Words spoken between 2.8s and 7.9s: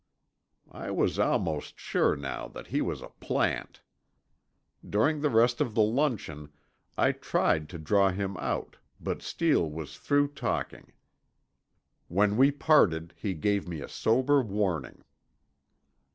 was a plant. During the rest of the luncheon, I tried to